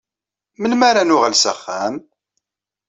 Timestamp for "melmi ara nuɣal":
0.59-1.35